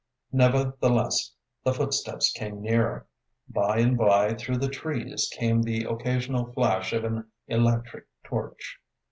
[0.31, 1.31] Nevertheless,
[1.63, 3.05] the footsteps came nearer.
[3.47, 8.79] By and by, through the trees, came the occasional flash of an electric torch.